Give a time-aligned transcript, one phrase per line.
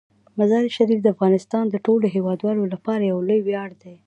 [0.39, 3.93] مزارشریف د افغانستان د ټولو هیوادوالو لپاره یو لوی ویاړ دی.